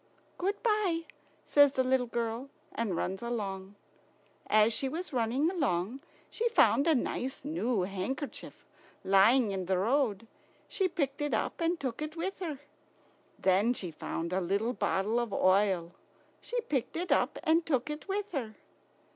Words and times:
"Good 0.39 0.63
bye," 0.63 1.03
says 1.45 1.73
the 1.73 1.83
little 1.83 2.07
girl, 2.07 2.49
and 2.73 2.95
runs 2.97 3.21
along. 3.21 3.75
As 4.47 4.73
she 4.73 4.89
was 4.89 5.13
running 5.13 5.51
along 5.51 6.01
she 6.31 6.49
found 6.49 6.87
a 6.87 6.95
nice 6.95 7.45
new 7.45 7.83
handkerchief 7.83 8.65
lying 9.03 9.51
in 9.51 9.65
the 9.67 9.77
road. 9.77 10.25
She 10.67 10.87
picked 10.89 11.21
it 11.21 11.35
up 11.35 11.61
and 11.61 11.79
took 11.79 12.01
it 12.01 12.15
with 12.15 12.39
her. 12.39 12.61
Then 13.37 13.75
she 13.75 13.91
found 13.91 14.33
a 14.33 14.41
little 14.41 14.73
bottle 14.73 15.19
of 15.19 15.31
oil. 15.31 15.91
She 16.41 16.59
picked 16.61 16.95
it 16.97 17.11
up 17.11 17.37
and 17.43 17.63
took 17.63 17.87
it 17.91 18.07
with 18.07 18.31
her. 18.31 18.55